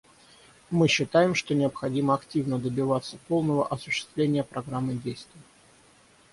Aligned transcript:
Мы 0.71 0.87
считаем, 0.87 1.35
что 1.35 1.53
необходимо 1.53 2.15
активно 2.15 2.57
добиваться 2.57 3.19
полного 3.27 3.67
осуществления 3.67 4.43
Программы 4.43 4.95
действий. 4.95 5.41